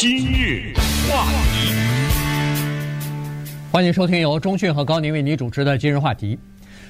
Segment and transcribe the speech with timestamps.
[0.00, 0.72] 今日
[1.10, 1.74] 话题，
[3.72, 6.38] 欢迎收听由中讯和高宁为你主持的今日话题。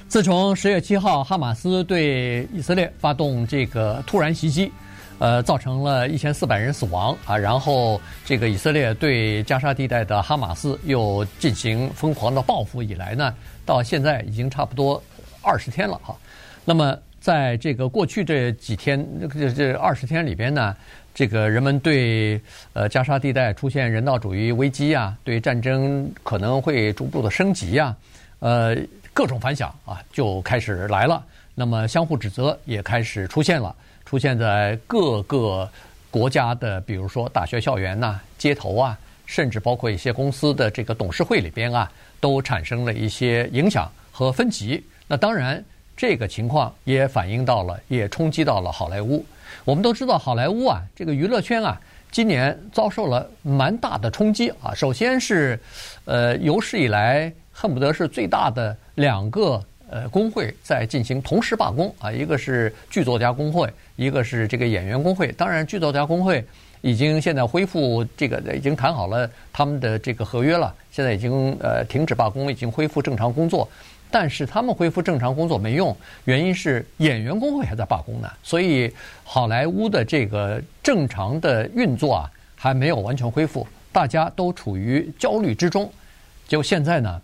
[0.07, 4.71] 自从十月七号哈马斯对以色列发动这个突然袭击，
[5.17, 13.33] 呃，造成了一千四百人死亡啊，然后这个以色列对加沙地带的哈马斯又进行疯狂的报复以来呢，
[13.65, 15.01] 到现在已经差不多
[15.41, 16.15] 二十天了哈。
[16.63, 19.03] 那么在这个过去这几天，
[19.33, 20.75] 这这二十天里边呢，
[21.19, 22.39] 这个人们对
[22.71, 27.93] 呃加沙地带出现人道主义危机啊，对战争可能会逐步的升级呀，
[28.39, 28.73] 呃
[29.13, 31.21] 各种反响啊就开始来了。
[31.55, 35.69] 那么相互指责也开始出现了，出现在各个
[36.09, 41.91] 国家的，比如说大学校园呐、街头啊，甚至包括一些公司的这个董事会里边啊，
[42.21, 44.81] 都产生了一些影响和分歧。
[45.05, 45.61] 那当然。
[45.97, 49.25] 这个情况也反映到了，也冲击到了好莱坞。
[49.65, 51.79] 我们都知道，好莱坞啊，这个娱乐圈啊，
[52.11, 54.73] 今年遭受了蛮大的冲击啊。
[54.73, 55.59] 首先是，
[56.05, 65.31] 呃，有史以来恨不得是最大的两个呃工会在进行同时罢工啊，一个是剧作家工会，一个是这个演员工会。
[65.33, 66.43] 当然，剧作家工会
[66.81, 73.67] 已经现在恢复这个，已经谈好了他们的这个合约了，现在已经呃停止罢工，已经恢复正常工作。
[74.11, 78.91] 但是他们恢复正常工作没用，原因是演员工会还在罢工呢，所以
[79.23, 85.91] 好莱坞的这个正常的运作啊还没有完全恢复，大家都处于焦虑之中。
[86.47, 87.21] 就现在呢，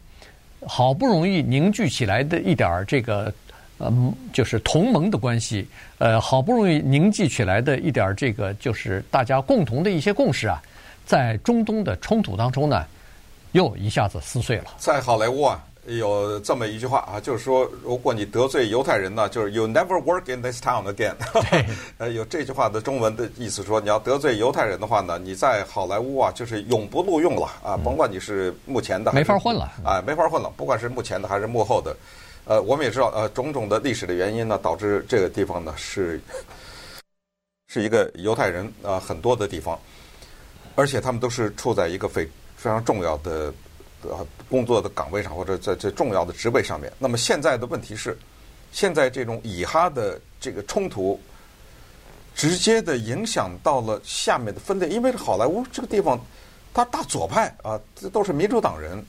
[0.67, 3.33] 好不容易凝聚起来的一点儿这个，
[3.79, 10.61] 嗯，就是同盟的关系，呃，好不容易凝聚起来的一点儿这个，就是大家共同的一些共识啊，
[11.03, 12.85] 在中东的冲突当中呢，
[13.53, 14.65] 又一下子撕碎了。
[14.77, 15.65] 在好莱坞啊。
[15.87, 21.13] 有这么一句话啊，就是说，如果你得罪犹太人呢，就是 you never work in this town again。
[21.99, 31.95] 呃，有这句话的中文的意思说，你要得罪犹太人的话呢，你在好莱坞啊，就是永不录用了啊，甭管你是目前的，没法混了啊，没法混了，不管是目前的还是幕后的。
[32.45, 36.19] 呃，我们也知道，呃，种种的历史的原因呢，导致这个地方呢是
[37.67, 39.79] 是一个犹太人啊很多的地方，
[40.73, 42.25] 而且他们都是处在一个非
[42.55, 43.53] 非常重要的。
[44.49, 46.91] 工作的岗位上，或者在这重要的职位上面。
[46.99, 48.17] 那么现在的问题是，
[48.71, 51.19] 现在这种以哈的这个冲突，
[52.35, 54.89] 直接的影响到了下面的分裂。
[54.89, 56.19] 因为好莱坞这个地方，
[56.73, 59.03] 它大左派啊，这都是民主党人，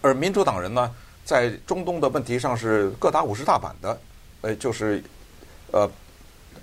[0.00, 0.94] 而民主党人呢，
[1.24, 4.00] 在中东的问题上是各打五十大板的。
[4.42, 5.02] 呃，就是
[5.70, 5.90] 呃，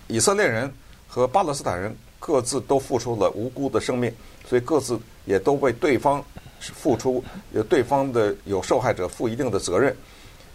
[0.07, 0.71] 以色列人
[1.07, 4.11] 和巴勒斯坦人各自都付出了无辜的生命，
[4.49, 6.23] 所以各自也都为对方。
[6.59, 9.95] 付出，有对方的有受害者负一定的责任，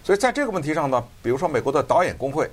[0.04, 2.50] 所以在这个问题上呢，比如说美国的导演工会，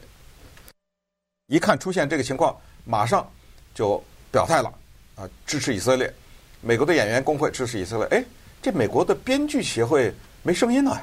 [1.47, 2.55] 一看出现这个情况，
[2.85, 3.27] 马上
[3.73, 4.73] 就表态了，
[5.15, 6.13] 啊，支持以色列。
[6.61, 8.23] 美国的演员工会支持以色列，哎，
[8.61, 10.97] 这美国的编剧协会没声音呢，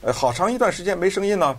[0.00, 1.56] 呃，好长一段时间没声音呢。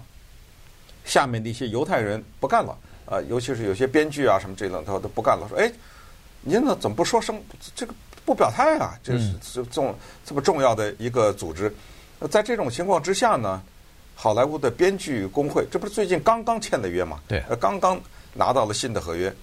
[1.05, 5.71] 下面的一些犹太人不干了，啊，尤其是有些编剧啊什么这种，他都不干了，说，哎，
[6.41, 7.41] 您呢怎么不说声
[7.75, 7.93] 这个？
[8.27, 9.95] 不表态啊，这是这重
[10.25, 11.73] 这么重要的一个组织。
[12.29, 13.61] 在这种情况之下呢，
[14.15, 17.21] 好莱坞的编剧工会，这不是最近刚刚签的约吗？
[17.25, 17.97] 对，刚刚
[18.33, 19.33] 拿到了新的合约，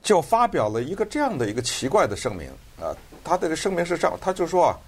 [0.00, 2.48] 就发表了一个这样的一个奇怪的声明
[2.80, 2.94] 啊。
[3.24, 4.78] 他这个声明是这样，他就说啊，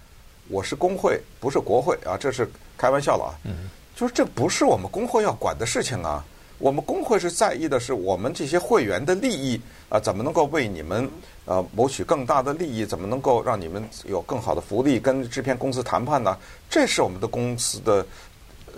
[0.46, 2.48] 我是工会，不是国会啊，这是
[2.78, 3.34] 开玩笑了啊。
[3.42, 6.24] 嗯，就是这不是我们工会要管的事情啊。
[6.58, 11.08] 我们工会是在意的是我们这些会员的利益啊，怎么能够为你们
[11.44, 12.84] 呃谋取更大的利益？
[12.84, 14.98] 怎么能够让你们有更好的福利？
[14.98, 16.36] 跟制片公司谈判呢？
[16.70, 18.04] 这是我们的公司的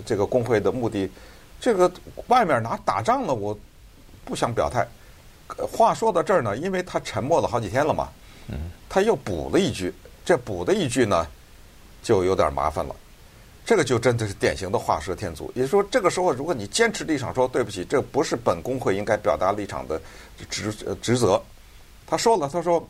[0.05, 1.09] 这个工会的目的。
[1.59, 1.91] 这个
[2.27, 3.57] 外面拿打仗了，我
[4.25, 4.85] 不想表态。
[5.71, 8.09] 话说到这儿呢，因为他沉默了好几天了嘛，
[8.87, 11.25] 他又补了一句，这补的一句呢，
[12.03, 12.95] 就有点麻烦了。
[13.65, 20.01] 这个就真的是典型的画蛇添足，也就是说，这个时候如果你坚持立场说对不起，这不是本工会应该表达立场的
[20.49, 21.39] 职职责。
[22.07, 22.87] 他说了，他说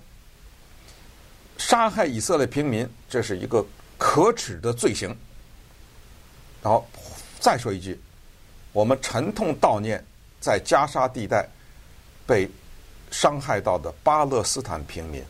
[1.57, 3.65] 杀害以色列平民这是一个
[3.97, 5.13] 可耻的罪行。
[6.61, 6.87] 然后
[7.39, 7.99] 再说一句，
[8.71, 10.01] 我们沉痛悼念
[10.39, 11.45] 在加沙地带
[12.25, 12.49] 被
[13.11, 15.21] 伤害到的巴勒斯坦平民。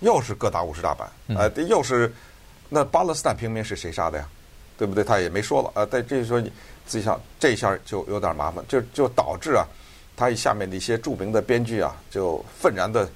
[0.00, 2.14] 又是各打五十大板，呃，又是
[2.68, 4.28] 那巴勒斯坦平民是谁杀的呀？
[4.76, 5.02] 对不对？
[5.02, 5.86] 他也没说了啊。
[5.90, 6.52] 但这就说你
[6.86, 9.66] 自己想，这一下就有点麻烦，就就导致啊，
[10.16, 13.08] 他下面的一些著名的编剧啊，就愤然的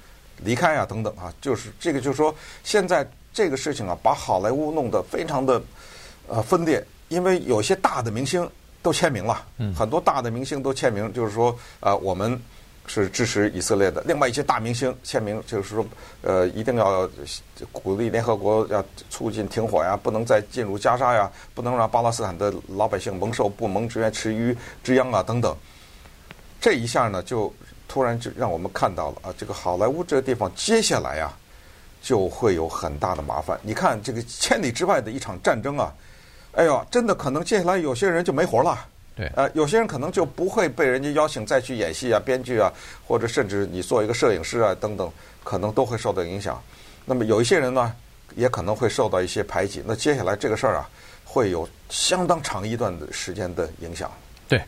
[0.43, 1.33] 离开啊，等等啊。
[1.39, 5.61] 就是这个，就是说现在这个事情啊，把好莱坞弄得非常的
[6.27, 8.49] 呃分裂，因为有些大的明星
[8.81, 12.37] 都签名了，很多大的明星都签名，就是说啊，我们
[12.85, 14.03] 是支持以色列的。
[14.05, 15.85] 另外一些大明星签名，就是说，
[16.21, 17.09] 呃，一定要
[17.71, 25.55] 鼓励联合国要促进停火呀，不能再进入加沙呀，不能让巴勒斯坦的老百姓蒙受不蒙之冤池鱼之殃啊等等。
[26.59, 27.53] 这一下呢，就
[27.87, 31.31] 突然就让我们看到了啊，这个好莱坞这个地方接下来呀，
[32.01, 33.59] 就会有很大的麻烦。
[33.63, 35.93] 你看这个千里之外的一场战争啊，
[36.53, 38.77] 哎呦，真的可能接下来有些人就没活了。
[39.15, 42.71] 对，呃，有些人可能就不会被人家邀请再去演戏啊、编剧啊，
[43.05, 45.11] 或者甚至你做一个摄影师啊等等，
[45.43, 46.59] 可能都会受到影响。
[47.05, 47.93] 那么有一些人呢，
[48.35, 49.83] 也可能会受到一些排挤。
[49.85, 50.89] 那接下来这个事儿啊，
[51.23, 54.11] 会有相当长一段的时间的影响。
[54.47, 54.59] 对，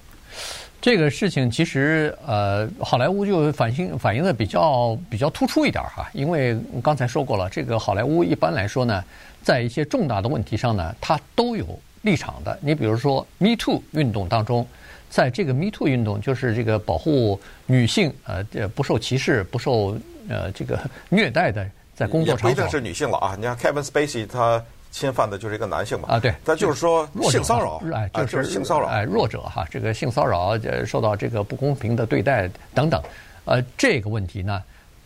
[0.79, 9.03] 这个事情其实呃，好莱坞就反映反映的比较比较突出一点哈，因为刚才说过了，这个好莱坞一般来说呢，
[9.41, 11.65] 在一些重大的问题上呢，它都有。
[12.05, 14.65] 立场的，你比如说 Me Too 运动当中，
[15.09, 18.43] 在这个 Me Too 运动，就是这个保护女性呃
[18.75, 19.97] 不受歧视、不受
[20.29, 20.79] 呃这个
[21.09, 22.49] 虐待的，在工作场所。
[22.49, 23.35] 不一定是女性了啊！
[23.35, 33.01] 你看 Kevin Spacey 他侵犯的就是一个男性嘛啊，对，他就是说性骚扰，哎，就是性骚扰，哎，弱者哈，这个性骚扰受到这个不公平的对待等等，
[33.45, 34.61] 呃，这个问题呢，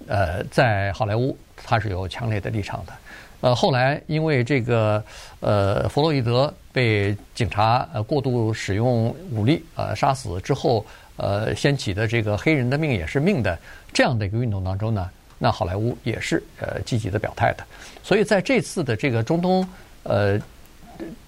[0.07, 2.92] 呃，在好莱坞他是有强烈的立场的。
[3.41, 5.03] 呃，后来因为这个
[5.39, 10.86] 呃，弗洛伊德被警察呃过度使用武力呃杀死之后，
[11.18, 13.57] 呃掀起的这个黑人的命也是命的
[13.94, 17.63] 这样的一个运动当中呢，那好莱坞也是呃积极的表态的。
[18.03, 19.68] 所以在这次的这个中东
[20.03, 20.39] 呃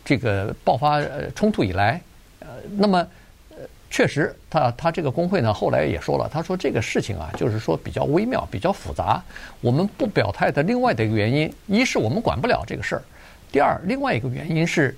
[0.03, 1.01] 这个爆发
[1.35, 2.01] 冲突以来，
[2.39, 2.47] 呃
[2.77, 3.07] 那么。
[3.91, 9.21] 确实，他他这个工会呢，后来也说了，他说这个事情啊，就是说比较微妙，比较复杂。
[9.59, 13.01] 我们不表态的另外的一个原因，一是我们管不了这个事儿；
[13.51, 14.95] 第二，另外一个原因是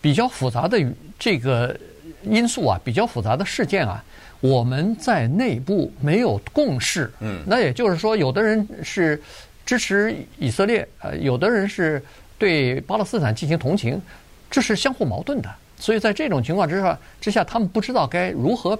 [0.00, 0.80] 比较复杂的
[1.18, 1.76] 这个
[2.22, 4.02] 因素啊，比较复杂的事件啊，
[4.40, 7.10] 我们在内部没有共识。
[7.18, 9.20] 嗯，那也就是说，有的人是
[9.66, 12.00] 支持以色列，呃，有的人是
[12.38, 14.00] 对巴勒斯坦进行同情，
[14.48, 15.52] 这是相互矛盾的。
[15.78, 18.78] 所以在这种情况之下，之下他们不知道该如何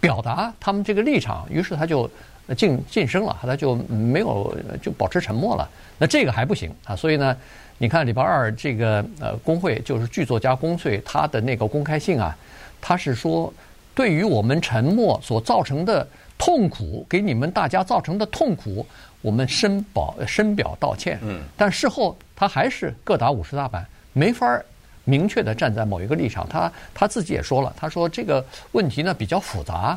[0.00, 2.08] 表达他们这个立场，于是他就
[2.56, 5.68] 晋晋升了，他就没有就保持沉默了。
[5.98, 6.94] 那这个还不行啊！
[6.94, 7.34] 所以呢，
[7.78, 12.36] 你看礼拜二这个呃工会就是剧作家工会他的那个公开信啊，
[12.80, 13.52] 他是说
[13.94, 16.06] 对于我们沉默所造成的
[16.36, 18.86] 痛苦，给你们大家造成的痛苦，
[19.22, 21.18] 我们深表深表道歉。
[21.22, 21.40] 嗯。
[21.56, 24.64] 但事后他还是各打五十大板，没法儿。
[25.06, 29.96] 明确地站在某一个立场，他他自己也说了，他说这个问题呢比较复杂，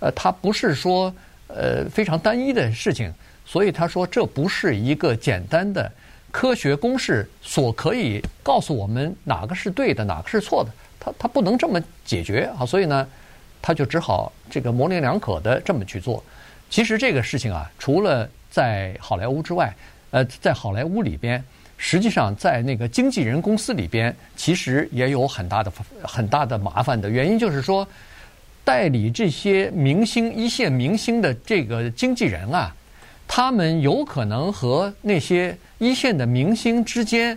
[0.00, 1.12] 呃，他不是说
[1.48, 3.10] 呃非常单一的事情，
[3.46, 5.90] 所以他说这不是一个简单的
[6.30, 10.70] 科学公式所可以告诉我们哪个是对的，哪个是错的，
[11.00, 13.08] 他他不能这么解决啊，所以呢，
[13.62, 16.22] 他就只好这个模棱两可的这么去做。
[16.68, 19.74] 其实这个事情啊，除了在好莱坞之外，
[20.10, 21.42] 呃，在好莱坞里边。
[21.82, 25.72] 实际上，在那个经纪人公司里边，其实也有很大的、
[26.02, 27.88] 很大的麻烦的原因，就是说，
[28.62, 32.76] 代理这些明星、一线明星的这个经纪人啊，
[33.26, 37.36] 他们有可能和那些一线的明星之间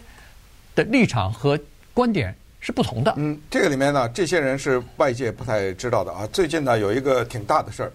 [0.75, 1.57] 的立场和
[1.93, 3.13] 观点是不同的。
[3.15, 6.27] 嗯，这个里面呢，这些人是外界不太知道的啊。
[6.33, 7.91] 最近呢，有一个挺大的事儿，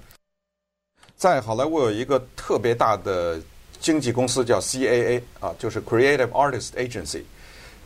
[1.15, 3.39] 在好莱坞有一个特别大的。
[3.81, 7.23] 经纪公司叫 CAA 啊，就是 Creative Artist Agency。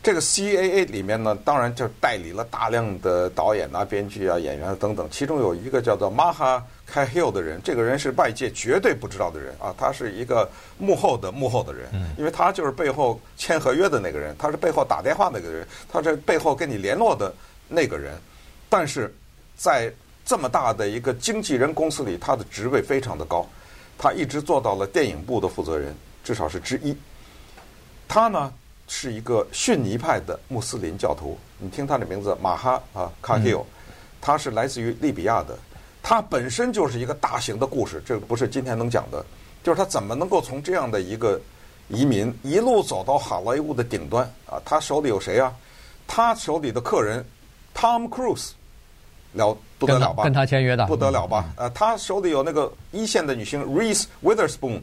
[0.01, 5.07] 这个 CAA 里面呢，当然就代理了大量的导演啊、编剧啊、演员啊等等。
[5.09, 17.33] 其中有一个叫做 Maha Cahill 的人，这个人是外界绝对不知道的人啊，他是一个幕后的幕后的人，因为他就是背后签合约的那个人，他是背后打电话那个人，他是背后跟你联络的
[17.69, 18.19] 那个人。
[18.67, 19.09] 但是
[19.55, 19.89] 在
[20.25, 23.47] 这么大的一个经纪人公司里，他的职位非常的高。
[23.97, 26.95] 他一直做到了电影部的负责人，至少是之一。
[28.07, 28.53] 他呢
[28.87, 31.37] 是一个逊尼派的穆斯林教徒。
[31.57, 33.65] 你听他的名字马哈啊卡希欧，
[34.19, 35.57] 他是来自于利比亚的。
[36.01, 39.25] 他本身就是一个大型的故事，这个不是今天能讲的。
[39.63, 41.39] 就是他怎么能够从这样的一个
[41.87, 44.61] 移民一路走到好莱坞的顶端啊？
[44.65, 45.53] 他手里有谁啊？
[46.05, 47.25] 他手里的客人
[47.73, 48.49] Tom Cruise。
[49.33, 50.23] 了不得了吧？
[50.23, 51.45] 跟他签约的不得了吧？
[51.57, 54.79] 呃，他手里有那个一线的女星 Reese Witherspoon，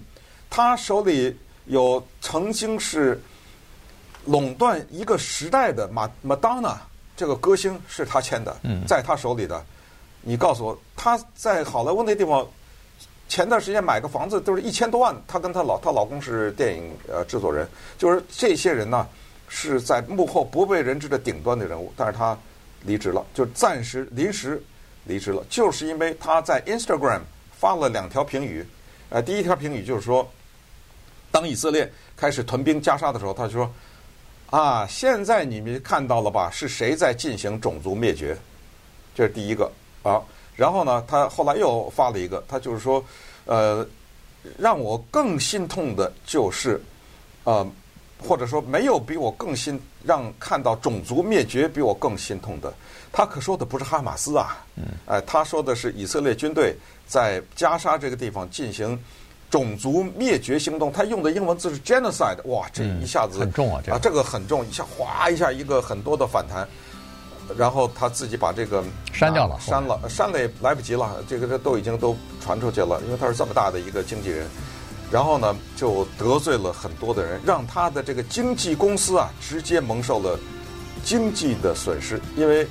[0.51, 3.21] 他手里有曾经是
[4.27, 6.77] 垄断一个时代的马 Madonna
[7.17, 9.65] 这个歌星是他签的，在他手里的。
[10.23, 12.47] 你告诉我，他在好莱坞那地方，
[13.29, 15.15] 前段时间买个房子都是一千多万。
[15.27, 17.67] 他跟他老她老公是电影呃制作人，
[17.97, 19.07] 就是这些人呢
[19.49, 22.37] 是在幕后不为人知的顶端的人物，但是他。
[22.85, 24.63] 离职了，就暂时临时
[25.05, 27.21] 离职了，就是因为他在 Instagram
[27.53, 28.67] 发了两条评语。
[29.09, 30.29] 呃，第一条评语就是说，
[31.31, 33.71] 当以色列开始屯兵加沙的时候，他就说
[34.51, 36.51] ：“啊，现在你们看到了吧？
[36.53, 38.37] 是谁在进行种族灭绝？”
[39.15, 39.71] 这是第一个
[40.03, 40.23] 啊。
[40.57, 43.05] 然后呢，他后来又发了一个，他就是说
[43.47, 43.87] ：“呃，
[44.59, 46.81] 让我更心痛的就是，
[47.45, 47.67] 呃，
[48.23, 52.73] 或者说没有比我更心让看到种族灭绝比我更心痛的。”
[53.13, 54.65] 他可说的不是哈马斯啊，
[55.07, 56.77] 哎、呃，他说的是以色列军队。
[57.11, 58.97] 在加沙这个地方进行
[59.51, 66.69] 种族灭绝行动，他用的英文字是 genocide，哇，这一下子、嗯、很重啊，这个、啊，这个很重，一下哗一下一个很多的反弹，
[67.57, 74.47] 然后他自己把这个删掉了，啊、删了，删了也来不及了，这个这都已经都传出去了，因为他是这么大的一个经纪人，
[75.11, 80.39] 然后呢就得罪了很多的人，让他的这个经纪公司啊直接蒙受了
[81.05, 82.67] 经济的损失，因为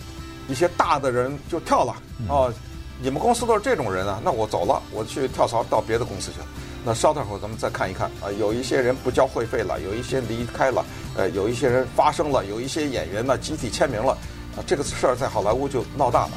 [0.48, 1.92] 一些大的人就跳了
[2.28, 2.48] 啊。
[2.48, 2.54] 嗯
[3.02, 4.20] 你们公司都是这种人啊？
[4.26, 6.46] 那我走了，我去跳槽到别的公司去了。
[6.84, 10.84] 那稍等会儿咱们再看一看啊，有一些人不交会费了，有一些离开了，
[11.16, 14.12] 呃，有一些人发声了，有一些演员呢集体签名了，
[14.58, 16.32] 啊，这个事儿在好莱坞就闹大了。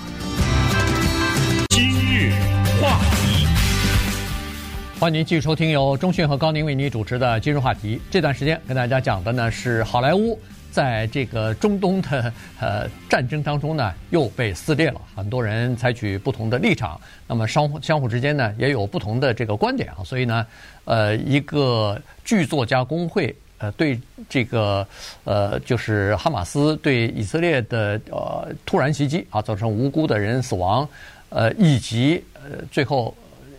[5.03, 7.97] 欢迎您继续收听由中讯和高宁为您主持的《今日话题》。
[8.09, 10.39] 这段时间跟大家讲的呢是好莱坞。
[10.71, 15.01] 在这个中东的呃战争当中呢，又被撕裂了。
[15.17, 20.05] 很多人采取不同的立场，那么相互相互之间呢，也有不同的这个观点啊。
[20.05, 20.47] 所以呢，
[20.85, 24.87] 呃，一个剧作家工会呃对这个
[25.25, 30.89] 呃就是哈马斯对以色列的呃突然袭击啊，造成无辜的人死亡，
[31.31, 33.13] 呃，以及呃最后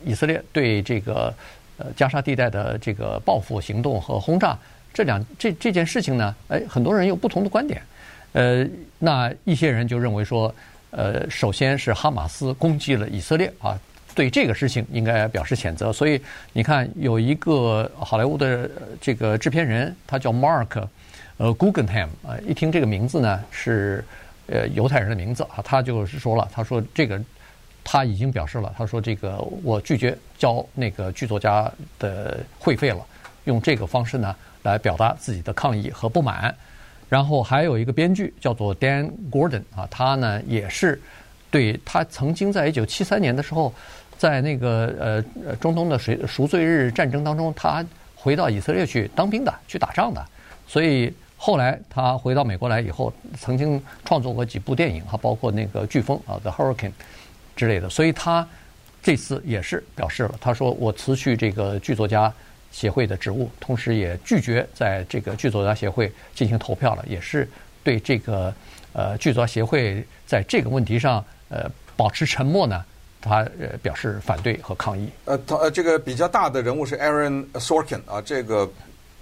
[0.05, 1.33] 以色列对这个
[1.77, 4.57] 呃加沙地带的这个报复行动和轰炸。
[4.93, 7.81] 这两这这件事情呢，哎，很多人有不同的观点，
[8.33, 8.63] 呃，
[8.99, 10.53] 那一些人就认为说，
[10.91, 13.75] 呃，首先是哈马斯攻击了以色列啊，
[14.13, 15.91] 对这个事情应该表示谴责。
[15.91, 18.69] 所以你看，有一个好莱坞的
[19.01, 20.87] 这个制片人，他叫 Mark，
[21.37, 24.05] 呃，Guggenheim 啊，一听这个名字呢是
[24.45, 27.19] 呃犹太人的名字啊，他就是说了，他说这个
[27.83, 33.05] 他已经表示了，他说这个我拒绝交那个剧作家的会费了，
[33.45, 34.35] 用这个方式呢。
[34.63, 36.55] 来表达自己的抗议和不满，
[37.09, 41.01] 然后还有一个编剧叫做 Dan Gordon 啊，他呢也是
[41.51, 43.73] 对他曾经在一九七三年的时候，
[44.17, 47.85] 在那个呃中东的赎赎罪日战争当中，他
[48.15, 50.25] 回到以色列去当兵的，去打仗的，
[50.65, 56.89] 所以后来他回到美国来以后，曾经创作过几部电影，哈，包括那个飓风啊，《The Hurricane》
[57.55, 58.47] 之类的，所以他
[59.01, 62.33] 这次也是表示了，他说我辞去这个剧作家。
[62.73, 67.47] 协会的职务，同时也拒绝在这个剧作家协会进行投票了，也是
[67.83, 68.51] 对这个
[68.93, 72.83] 呃剧作家协会在这个问题上呃保持沉默呢，
[73.21, 75.07] 他呃表示反对和抗议。
[75.25, 78.67] 呃，他呃这个比较大的人物是 Aaron Sorkin 啊，这个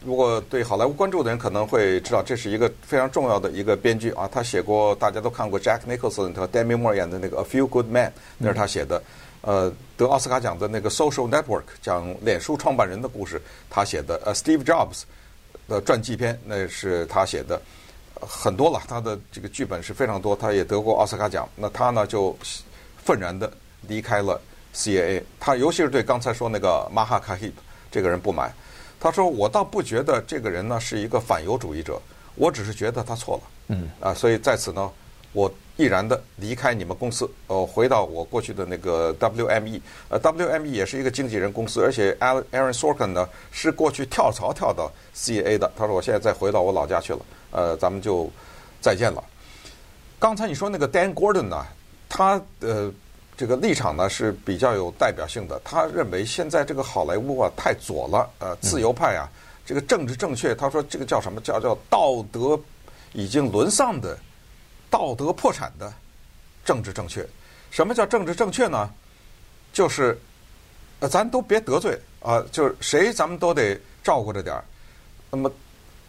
[0.03, 9.01] 如果对好莱坞关注的人可能会知道，这是一个非常重要的一个编剧啊，他写过大家都看过 Jack Nicholson 和 Demi Moore 演的那个 A Few Good Men，那是他写的。
[9.41, 14.19] 呃，得奥斯卡奖的那个《Social Network》讲脸书创办人的故事，他写的。
[14.25, 15.01] 呃，Steve Jobs
[15.67, 17.61] 的传记片，那是他写的，
[18.19, 18.81] 很多了。
[18.87, 21.47] 他的这个剧本是非常多，他也得过奥斯卡奖。
[21.55, 22.35] 那他呢，就
[23.03, 23.51] 愤然的
[23.87, 24.39] 离开了
[24.75, 25.23] CIA。
[25.39, 28.51] 他尤其是对刚才说那个马哈卡希普这个人不满。
[29.01, 31.99] 他说：“我倒不觉得这个人呢是一个反犹主义者，
[32.35, 33.43] 我只是觉得他错了。”
[33.75, 33.89] 嗯。
[33.99, 34.89] 啊，所以在此呢，
[35.33, 35.51] 我。
[35.77, 45.71] 毅然的离开你们公司，呃，回到我过去的那个 WME，呃，WME 也是一个经纪人公司，而且 Aaron Sorkin 呢是过去跳槽跳到 CA 的。
[45.75, 48.29] 他说我现在再回到我老家去了，呃，咱们就
[48.79, 49.23] 再见了。
[50.19, 51.65] 刚才你说那个 Dan Gordon 呢，
[52.07, 52.91] 他的
[53.41, 59.27] 这个立场呢是比较有代表性的，他认为现在这个好莱坞啊太左了，呃，自由派啊，
[59.65, 62.55] 这个政治正确，他说这个叫什么叫叫道德
[63.13, 64.15] 已经沦丧的。
[64.91, 65.91] 道德破产的
[66.63, 67.25] 政治正确，
[67.71, 68.87] 什么叫政治正确呢？
[69.73, 70.15] 就是，
[70.99, 74.63] 呃，咱都别得罪啊，就是谁咱们都得照顾着点儿。
[75.31, 75.51] 那么，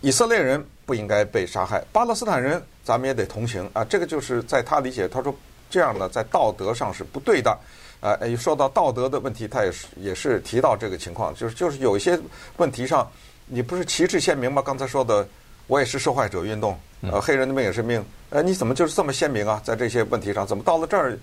[0.02, 3.82] 以色列人不应该被杀害，巴勒斯坦人咱们也得同情啊。
[3.82, 5.34] 这个就是在他理解，他说
[5.72, 7.58] 这样呢，在道德上是不对的。
[8.00, 12.20] 啊，一说到道德的问题，他也是也是提到这个情况，就是就是有一些
[12.58, 13.10] 问题上，
[13.46, 14.60] 你不是旗帜鲜明吗？
[14.60, 15.26] 刚才说的。
[15.68, 19.62] 我也是受害者运动，呃，黑人的命也是命，呃，你怎么就是这么鲜明啊？
[19.64, 21.16] 在这些问题上，怎么到了这儿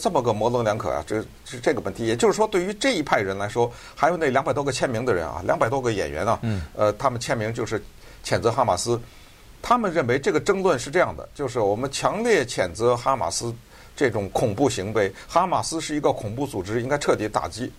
[0.00, 1.04] 这么个模棱两可啊？
[1.04, 2.06] 这是这个问题。
[2.06, 6.40] 也就是说，对于这一派人来说，还有那两百多个签名的人啊，两百多个演员啊，
[6.74, 7.82] 呃，他们签名就是
[8.24, 8.98] 谴责哈马斯。
[9.60, 13.52] 他们认为这个争论是这样的，就是我们强烈谴责哈马斯
[13.94, 17.70] 这种恐怖行为，哈马斯是一个恐怖组织，应该彻底打击。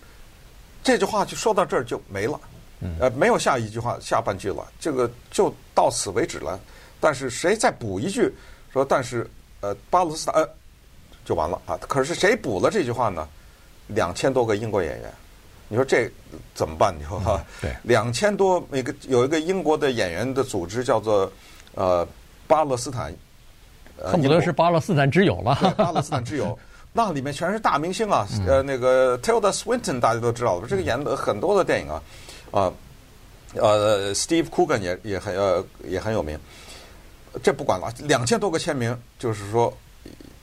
[0.83, 2.39] 这句话就说到这儿就没了，
[2.99, 6.59] 呃，没有下一句话下半句了，这个就到此为止了。
[6.99, 8.33] 但是谁再补一句
[8.71, 9.29] 说，但是
[9.61, 10.49] 呃，巴勒斯坦、呃、
[11.25, 11.77] 就完了啊？
[11.81, 13.27] 可是谁补了这句话呢？
[13.87, 15.13] 两千多个英国演员，
[15.67, 16.11] 你说这
[16.53, 16.93] 怎么办？
[16.97, 17.43] 你说哈？
[17.61, 21.31] 对，两千多每个有一个英国的演员的组织叫做
[21.75, 22.07] 呃
[22.45, 23.13] 巴勒斯坦。
[24.01, 25.55] 恨不得是巴勒斯坦之友了。
[25.77, 26.57] 巴勒斯坦之友，
[26.91, 32.01] 那里面全是大明星啊，呃，那个 Tilda Swinton 大家都知道了，这个演的很多的电影啊，
[32.51, 32.71] 啊，
[33.55, 36.37] 呃，Steve Coogan 也也很呃也很有名。
[37.41, 39.75] 这不管了，两千多个签名，就是说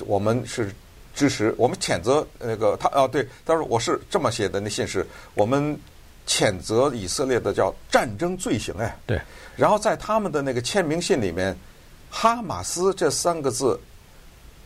[0.07, 0.73] 我们是
[1.14, 5.78] 支持，我们谴责那个他啊，对，他说我是这么写的，那信是我们
[6.26, 9.21] 谴责以色列的叫战争罪行哎，对，
[9.57, 11.57] 然后在他们的那个签名信里面。
[12.11, 13.79] 哈马斯这三个字，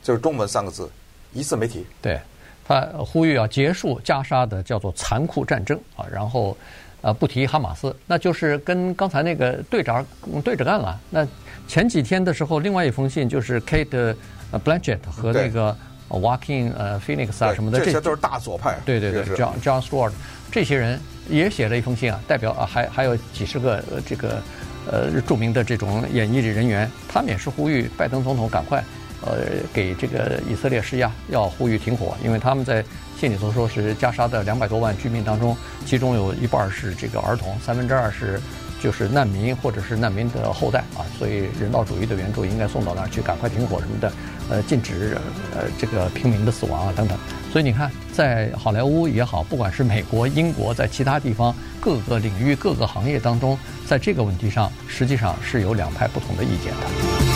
[0.03, 0.91] 就是中文三个字，
[1.35, 1.87] 一字没提。
[2.01, 2.19] 对，
[2.67, 6.57] 他呼吁要结束加沙的叫做残酷战争啊，然后
[7.03, 10.05] 呃不提哈马斯，那就是跟刚才那个队长
[10.43, 10.99] 对着干了。
[11.11, 11.27] 那
[11.69, 14.17] 前几天的时候，另外一封信就是 Kate
[14.51, 15.77] Blanchett 和那个
[16.09, 18.81] Joaquin 呃 Phoenix 啊什么的，这些都是大左派。
[18.87, 20.13] 对对对，John John Stewart
[20.51, 20.99] 这些人
[21.29, 24.43] 也写了一封信啊，代表啊还还有几十个这个。
[24.91, 28.85] 呃，著名的这种演艺人员，他们也是呼吁拜登总统赶快，
[29.23, 29.37] 呃，
[29.73, 32.85] 给这个以色列施压，要呼吁停火，因为他们在
[33.19, 38.41] 信里头说是加沙的两百多万居民当中，其中有一半是这个儿童，三分之二是
[38.85, 44.13] 就是难民或者是难民的后代啊，所以人道主义的援助应该送到那儿去，赶快停火什么的，
[44.51, 45.17] 呃，禁止
[45.55, 47.17] 呃这个平民的死亡啊等等。
[47.51, 53.59] 所以你看，在好莱坞也好，不管是美国、英国，在其他地方各个领域、各个行业当中。
[53.87, 57.34] 在这个问题上，实际上是有两派不同的意见的。